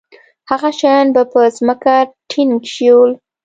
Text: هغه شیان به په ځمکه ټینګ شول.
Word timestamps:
هغه 0.49 0.69
شیان 0.79 1.07
به 1.15 1.23
په 1.31 1.41
ځمکه 1.57 1.95
ټینګ 2.29 2.55
شول. 2.73 3.11